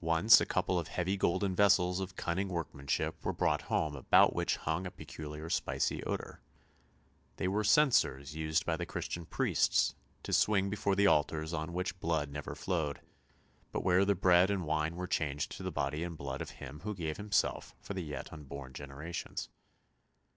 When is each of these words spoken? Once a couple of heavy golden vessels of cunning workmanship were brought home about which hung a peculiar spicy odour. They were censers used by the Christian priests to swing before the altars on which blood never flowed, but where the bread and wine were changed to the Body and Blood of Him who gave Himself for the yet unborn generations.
Once 0.00 0.40
a 0.40 0.46
couple 0.46 0.78
of 0.78 0.86
heavy 0.86 1.16
golden 1.16 1.52
vessels 1.52 1.98
of 1.98 2.14
cunning 2.14 2.46
workmanship 2.46 3.16
were 3.24 3.32
brought 3.32 3.62
home 3.62 3.96
about 3.96 4.32
which 4.32 4.54
hung 4.58 4.86
a 4.86 4.90
peculiar 4.92 5.50
spicy 5.50 6.00
odour. 6.04 6.40
They 7.38 7.48
were 7.48 7.64
censers 7.64 8.36
used 8.36 8.64
by 8.64 8.76
the 8.76 8.86
Christian 8.86 9.26
priests 9.26 9.96
to 10.22 10.32
swing 10.32 10.70
before 10.70 10.94
the 10.94 11.08
altars 11.08 11.52
on 11.52 11.72
which 11.72 11.98
blood 11.98 12.30
never 12.30 12.54
flowed, 12.54 13.00
but 13.72 13.82
where 13.82 14.04
the 14.04 14.14
bread 14.14 14.48
and 14.48 14.64
wine 14.64 14.94
were 14.94 15.08
changed 15.08 15.50
to 15.56 15.64
the 15.64 15.72
Body 15.72 16.04
and 16.04 16.16
Blood 16.16 16.40
of 16.40 16.50
Him 16.62 16.82
who 16.84 16.94
gave 16.94 17.16
Himself 17.16 17.74
for 17.80 17.94
the 17.94 18.04
yet 18.04 18.32
unborn 18.32 18.74
generations. 18.74 19.48